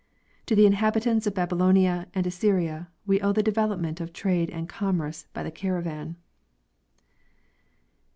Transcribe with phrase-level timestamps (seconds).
[0.47, 4.67] To the inhabitants of Babylonia and Assyria we owe the de velopment of trade and
[4.67, 6.15] commerce by the caravan.